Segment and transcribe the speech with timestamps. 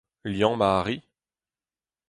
[0.31, 0.95] Liammañ a ri.